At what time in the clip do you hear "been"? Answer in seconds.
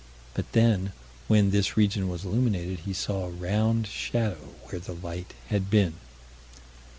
5.69-5.93